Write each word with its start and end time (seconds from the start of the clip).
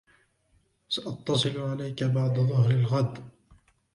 سأتصل 0.89 1.57
عليك 1.61 2.03
بعد 2.03 2.39
ظهر 2.39 2.71
الغد. 2.71 3.29